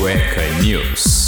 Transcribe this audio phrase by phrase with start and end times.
[0.00, 1.19] Cueca News.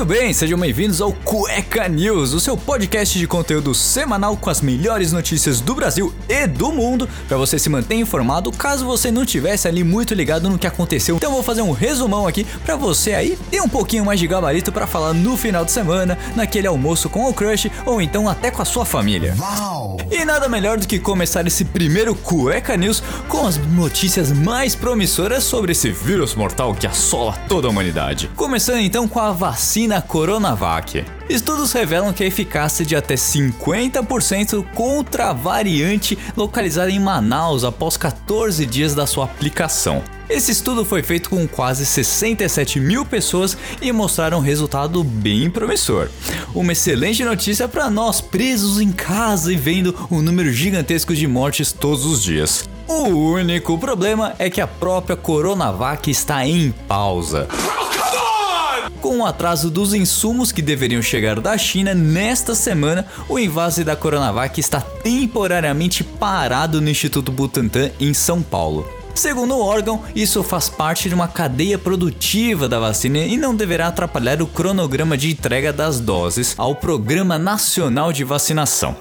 [0.00, 4.62] Muito bem, sejam bem-vindos ao Cueca News, o seu podcast de conteúdo semanal com as
[4.62, 9.26] melhores notícias do Brasil e do mundo, para você se manter informado caso você não
[9.26, 11.16] tivesse ali muito ligado no que aconteceu.
[11.16, 14.72] Então vou fazer um resumão aqui para você aí ter um pouquinho mais de gabarito
[14.72, 18.62] para falar no final de semana, naquele almoço com o crush ou então até com
[18.62, 19.36] a sua família.
[19.38, 19.98] Uau!
[20.10, 25.44] E nada melhor do que começar esse primeiro Cueca News com as notícias mais promissoras
[25.44, 28.30] sobre esse vírus mortal que assola toda a humanidade.
[28.34, 31.02] Começando então com a vacina Coronavac.
[31.26, 37.96] Estudos revelam que a eficácia de até 50% contra a variante localizada em Manaus após
[37.96, 40.02] 14 dias da sua aplicação.
[40.28, 46.10] Esse estudo foi feito com quase 67 mil pessoas e mostraram um resultado bem promissor.
[46.54, 51.72] Uma excelente notícia para nós presos em casa e vendo um número gigantesco de mortes
[51.72, 52.68] todos os dias.
[52.86, 57.48] O único problema é que a própria Coronavac está em pausa.
[59.00, 63.96] Com o atraso dos insumos que deveriam chegar da China nesta semana, o invase da
[63.96, 68.86] Coronavac está temporariamente parado no Instituto Butantan em São Paulo.
[69.14, 73.88] Segundo o órgão, isso faz parte de uma cadeia produtiva da vacina e não deverá
[73.88, 78.96] atrapalhar o cronograma de entrega das doses ao Programa Nacional de Vacinação.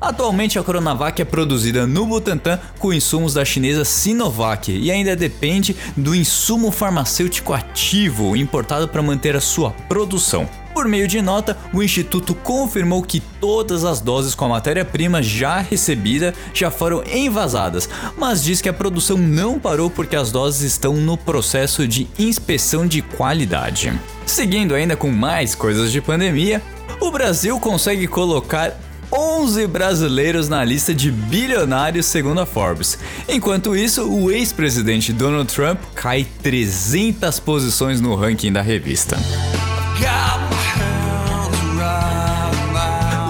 [0.00, 5.74] Atualmente, a Coronavac é produzida no Butantan com insumos da chinesa Sinovac e ainda depende
[5.96, 10.48] do insumo farmacêutico ativo importado para manter a sua produção.
[10.76, 15.58] Por meio de nota, o instituto confirmou que todas as doses com a matéria-prima já
[15.58, 20.92] recebida já foram envasadas, mas diz que a produção não parou porque as doses estão
[20.92, 23.98] no processo de inspeção de qualidade.
[24.26, 26.60] Seguindo ainda com mais coisas de pandemia,
[27.00, 28.78] o Brasil consegue colocar
[29.12, 32.98] 11 brasileiros na lista de bilionários segundo a Forbes.
[33.28, 39.16] Enquanto isso, o ex-presidente Donald Trump cai 300 posições no ranking da revista.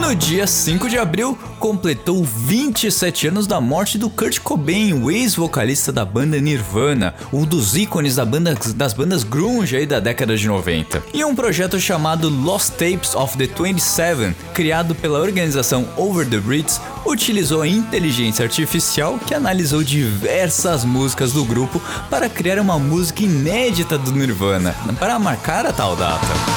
[0.07, 5.91] No dia 5 de abril, completou 27 anos da morte do Kurt Cobain, o ex-vocalista
[5.91, 10.47] da banda Nirvana, um dos ícones da banda, das bandas grunge aí da década de
[10.47, 11.03] 90.
[11.13, 16.81] E um projeto chamado Lost Tapes of the 27, criado pela organização Over the Bridge,
[17.05, 23.99] utilizou a inteligência artificial que analisou diversas músicas do grupo para criar uma música inédita
[23.99, 26.56] do Nirvana, para marcar a tal data.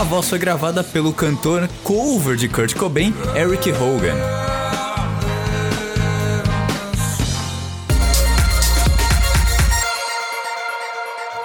[0.00, 4.16] A voz foi gravada pelo cantor cover de Kurt Cobain, Eric Hogan.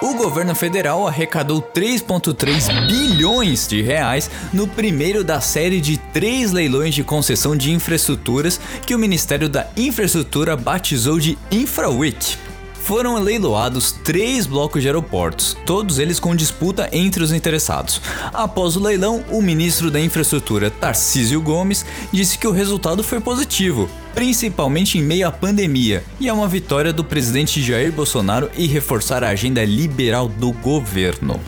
[0.00, 6.94] O governo federal arrecadou 3,3 bilhões de reais no primeiro da série de três leilões
[6.94, 12.45] de concessão de infraestruturas que o Ministério da Infraestrutura batizou de InfraWeek
[12.86, 18.00] foram leiloados três blocos de aeroportos, todos eles com disputa entre os interessados.
[18.32, 23.90] Após o leilão, o ministro da Infraestrutura, Tarcísio Gomes, disse que o resultado foi positivo,
[24.14, 29.24] principalmente em meio à pandemia, e é uma vitória do presidente Jair Bolsonaro e reforçar
[29.24, 31.40] a agenda liberal do governo.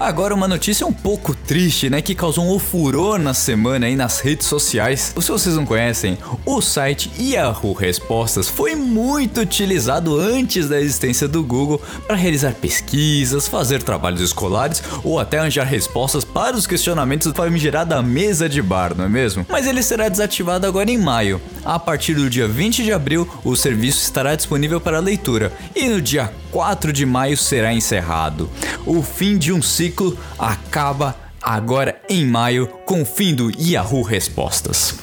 [0.00, 4.18] Agora uma notícia um pouco triste, né, que causou um furor na semana aí nas
[4.20, 5.14] redes sociais.
[5.14, 6.16] Se vocês não conhecem,
[6.46, 13.46] o site Yahoo Respostas foi muito utilizado antes da existência do Google para realizar pesquisas,
[13.46, 17.30] fazer trabalhos escolares ou até arranjar respostas para os questionamentos
[17.86, 19.44] da mesa de bar, não é mesmo?
[19.50, 21.42] Mas ele será desativado agora em maio.
[21.62, 26.00] A partir do dia 20 de abril, o serviço estará disponível para leitura e no
[26.00, 28.50] dia 4 de maio será encerrado.
[28.86, 34.94] O fim de um ciclo acaba agora em maio com o fim do Yahoo Respostas.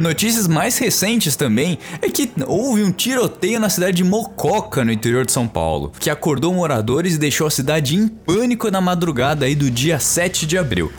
[0.00, 5.24] Notícias mais recentes também é que houve um tiroteio na cidade de Mococa, no interior
[5.24, 9.54] de São Paulo, que acordou moradores e deixou a cidade em pânico na madrugada aí
[9.54, 10.92] do dia 7 de abril.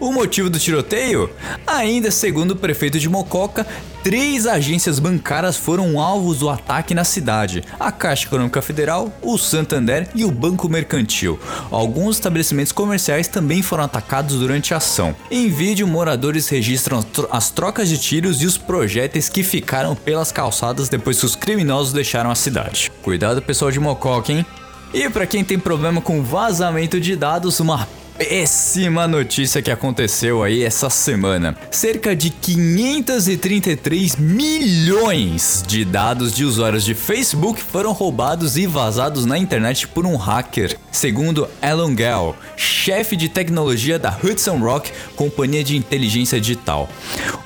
[0.00, 1.28] O motivo do tiroteio?
[1.66, 3.66] Ainda segundo o prefeito de Mococa,
[4.02, 10.08] três agências bancárias foram alvos do ataque na cidade: a Caixa Econômica Federal, o Santander
[10.14, 11.38] e o Banco Mercantil.
[11.70, 15.14] Alguns estabelecimentos comerciais também foram atacados durante a ação.
[15.30, 20.88] Em vídeo, moradores registram as trocas de tiros e os projéteis que ficaram pelas calçadas
[20.88, 22.90] depois que os criminosos deixaram a cidade.
[23.02, 24.44] Cuidado, pessoal de Mococa, hein?
[24.92, 27.86] E para quem tem problema com vazamento de dados, uma
[28.20, 31.56] péssima notícia que aconteceu aí essa semana.
[31.70, 39.38] Cerca de 533 milhões de dados de usuários de Facebook foram roubados e vazados na
[39.38, 45.74] internet por um hacker, segundo Alan Gell, chefe de tecnologia da Hudson Rock, companhia de
[45.74, 46.90] inteligência digital.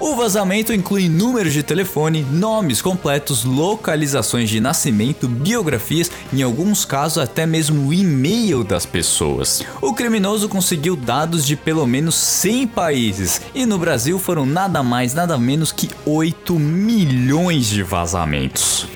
[0.01, 7.19] O vazamento inclui números de telefone, nomes completos, localizações de nascimento, biografias em alguns casos
[7.19, 9.63] até mesmo o e-mail das pessoas.
[9.81, 15.13] O criminoso conseguiu dados de pelo menos 100 países e no Brasil foram nada mais
[15.13, 18.87] nada menos que 8 milhões de vazamentos.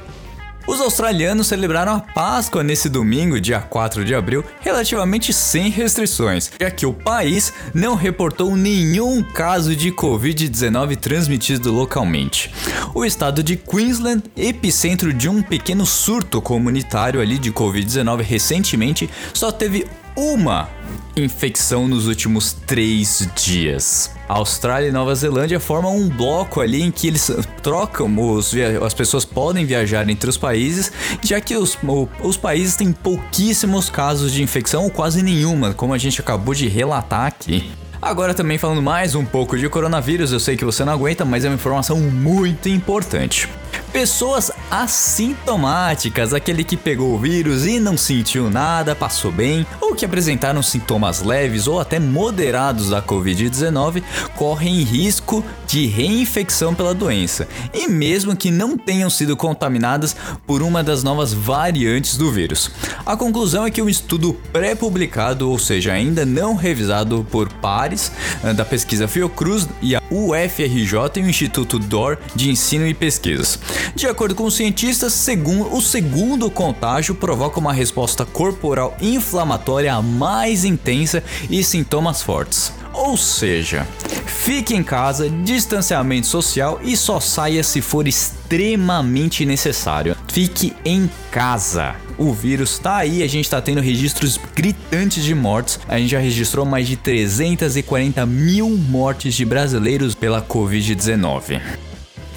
[0.67, 6.71] Os australianos celebraram a Páscoa nesse domingo, dia 4 de abril, relativamente sem restrições, já
[6.71, 12.51] que o país não reportou nenhum caso de Covid-19 transmitido localmente.
[12.95, 19.51] O estado de Queensland, epicentro de um pequeno surto comunitário ali de Covid-19 recentemente, só
[19.53, 19.87] teve
[20.19, 20.69] uma
[21.17, 24.11] infecção nos últimos três dias.
[24.29, 27.31] A Austrália e Nova Zelândia formam um bloco ali em que eles
[27.63, 28.53] trocam, os,
[28.85, 30.91] as pessoas podem viajar entre os países,
[31.23, 31.79] já que os,
[32.21, 36.67] os países têm pouquíssimos casos de infecção ou quase nenhuma, como a gente acabou de
[36.67, 37.71] relatar aqui.
[38.03, 41.45] Agora também falando mais um pouco de coronavírus, eu sei que você não aguenta, mas
[41.45, 43.49] é uma informação muito importante.
[43.93, 50.05] Pessoas assintomáticas, aquele que pegou o vírus e não sentiu nada, passou bem, ou que
[50.05, 54.03] apresentaram sintomas leves ou até moderados da Covid-19,
[54.37, 60.15] correm risco de reinfecção pela doença, e mesmo que não tenham sido contaminadas
[60.47, 62.71] por uma das novas variantes do vírus.
[63.07, 68.13] A conclusão é que um estudo pré-publicado, ou seja, ainda não revisado por pares
[68.45, 73.59] eh, da pesquisa Fiocruz e a UFRJ e o Instituto DOR de Ensino e Pesquisas.
[73.95, 80.65] De acordo com os cientistas, segundo, o segundo contágio provoca uma resposta corporal inflamatória mais
[80.65, 82.73] intensa e sintomas fortes.
[82.93, 83.87] Ou seja,
[84.27, 90.17] fique em casa, distanciamento social e só saia se for extremamente necessário.
[90.27, 91.95] Fique em casa.
[92.19, 95.79] O vírus está aí, a gente está tendo registros gritantes de mortes.
[95.87, 101.88] A gente já registrou mais de 340 mil mortes de brasileiros pela Covid-19.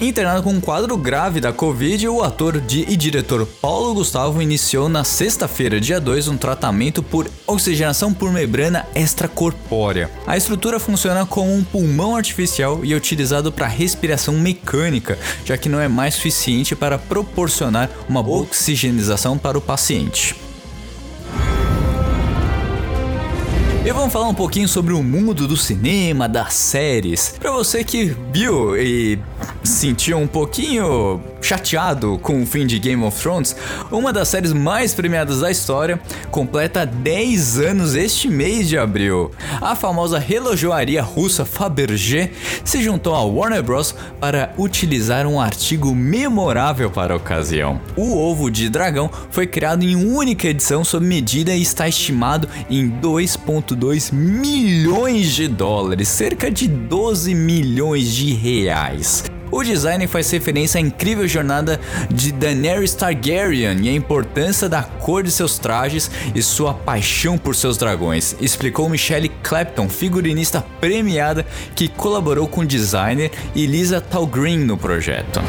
[0.02, 4.88] Internado com um quadro grave da Covid, o ator de, e diretor Paulo Gustavo iniciou
[4.88, 10.10] na sexta-feira, dia 2, um tratamento por oxigenação por membrana extracorpórea.
[10.26, 15.68] A estrutura funciona como um pulmão artificial e é utilizado para respiração mecânica, já que
[15.68, 20.34] não é mais suficiente para proporcionar uma boa oxigenização para o paciente.
[23.92, 27.34] E vamos falar um pouquinho sobre o mundo do cinema, das séries.
[27.38, 29.18] Para você que viu e
[29.62, 33.56] sentiu um pouquinho chateado com o fim de Game of Thrones,
[33.90, 36.00] uma das séries mais premiadas da história
[36.30, 39.30] completa 10 anos este mês de abril.
[39.60, 42.30] A famosa relojoaria russa Fabergé
[42.64, 43.94] se juntou à Warner Bros.
[44.20, 47.80] para utilizar um artigo memorável para a ocasião.
[47.96, 52.88] O ovo de dragão foi criado em única edição sob medida e está estimado em
[52.88, 59.31] 2,2 milhões de dólares, cerca de 12 milhões de reais.
[59.52, 61.78] O design faz referência à incrível jornada
[62.10, 67.54] de Daenerys Targaryen e a importância da cor de seus trajes e sua paixão por
[67.54, 71.44] seus dragões, explicou Michelle Clapton, figurinista premiada
[71.76, 75.42] que colaborou com o designer e Lisa Talgreen no projeto.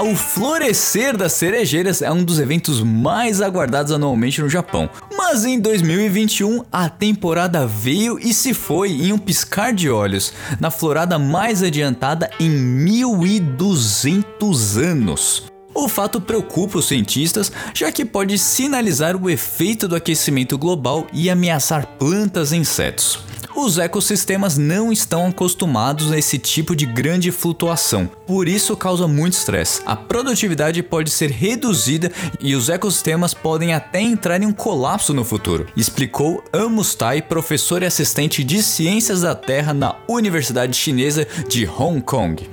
[0.00, 4.88] O florescer das cerejeiras é um dos eventos mais aguardados anualmente no Japão.
[5.22, 10.70] Mas em 2021, a temporada veio e se foi em um piscar de olhos, na
[10.70, 15.42] florada mais adiantada em 1200 anos.
[15.74, 21.28] O fato preocupa os cientistas, já que pode sinalizar o efeito do aquecimento global e
[21.28, 23.18] ameaçar plantas e insetos.
[23.62, 29.34] Os ecossistemas não estão acostumados a esse tipo de grande flutuação, por isso causa muito
[29.34, 29.82] estresse.
[29.84, 35.24] A produtividade pode ser reduzida e os ecossistemas podem até entrar em um colapso no
[35.26, 41.66] futuro, explicou Amos Tai, professor e assistente de Ciências da Terra na Universidade Chinesa de
[41.66, 42.48] Hong Kong.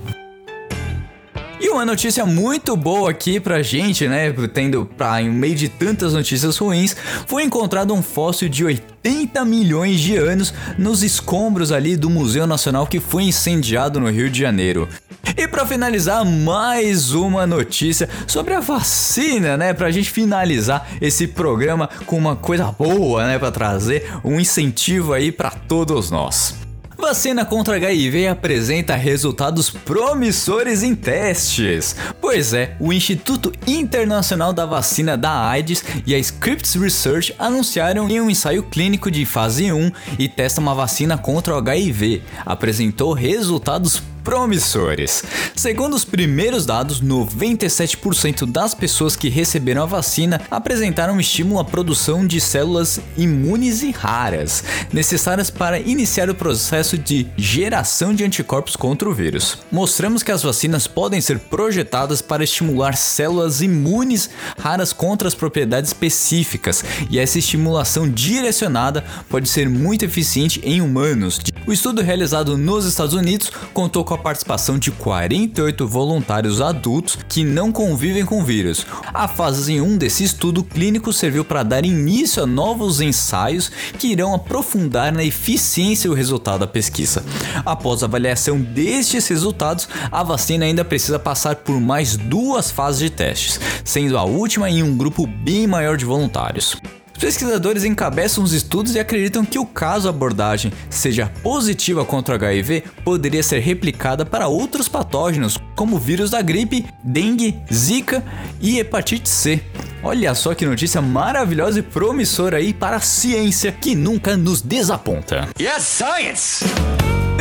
[1.59, 4.31] E uma notícia muito boa aqui pra gente, né?
[4.53, 6.95] Tendo pra, em meio de tantas notícias ruins,
[7.25, 12.85] foi encontrado um fóssil de 80 milhões de anos nos escombros ali do Museu Nacional
[12.85, 14.87] que foi incendiado no Rio de Janeiro.
[15.35, 19.73] E para finalizar, mais uma notícia sobre a vacina, né?
[19.73, 23.39] Pra gente finalizar esse programa com uma coisa boa, né?
[23.39, 26.66] Pra trazer um incentivo aí para todos nós.
[27.07, 31.95] Vacina contra HIV apresenta resultados promissores em testes.
[32.19, 38.19] Pois é, o Instituto Internacional da Vacina da AIDS e a Scripps Research anunciaram em
[38.19, 42.23] um ensaio clínico de fase 1 e testa uma vacina contra o HIV.
[42.45, 45.23] Apresentou resultados promissores.
[45.55, 51.63] Segundo os primeiros dados, 97% das pessoas que receberam a vacina apresentaram um estímulo à
[51.63, 58.75] produção de células imunes e raras, necessárias para iniciar o processo de geração de anticorpos
[58.75, 59.59] contra o vírus.
[59.71, 64.29] Mostramos que as vacinas podem ser projetadas para estimular células imunes
[64.59, 71.39] raras contra as propriedades específicas, e essa estimulação direcionada pode ser muito eficiente em humanos.
[71.67, 77.43] O estudo realizado nos Estados Unidos contou com a participação de 48 voluntários adultos que
[77.43, 78.87] não convivem com vírus.
[79.13, 83.69] A fase 1 desse estudo clínico serviu para dar início a novos ensaios
[83.99, 87.21] que irão aprofundar na eficiência o resultado da pesquisa.
[87.65, 93.09] Após a avaliação destes resultados, a vacina ainda precisa passar por mais duas fases de
[93.09, 96.77] testes, sendo a última em um grupo bem maior de voluntários.
[97.17, 102.37] Os pesquisadores encabeçam os estudos e acreditam que o caso abordagem seja positiva contra o
[102.37, 108.23] HIV poderia ser replicada para outros patógenos, como o vírus da gripe, dengue, zika
[108.61, 109.59] e hepatite C.
[110.03, 115.49] Olha só que notícia maravilhosa e promissora aí para a ciência que nunca nos desaponta.
[115.59, 116.96] Yes, science!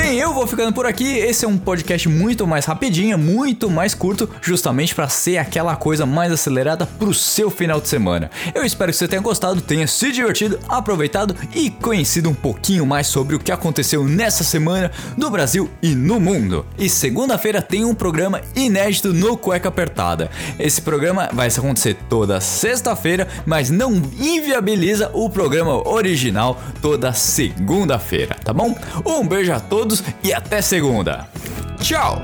[0.06, 1.18] Bem, eu vou ficando por aqui.
[1.18, 6.06] Esse é um podcast muito mais rapidinho, muito mais curto, justamente para ser aquela coisa
[6.06, 8.30] mais acelerada pro seu final de semana.
[8.54, 13.08] Eu espero que você tenha gostado, tenha se divertido, aproveitado e conhecido um pouquinho mais
[13.08, 16.64] sobre o que aconteceu nessa semana no Brasil e no mundo.
[16.78, 20.30] E segunda-feira tem um programa inédito no Cueca Apertada.
[20.56, 28.52] Esse programa vai acontecer toda sexta-feira, mas não inviabiliza o programa original toda segunda-feira, tá
[28.52, 28.72] bom?
[29.04, 31.26] Um beijo a todos todos e até segunda.
[31.80, 32.22] Tchau!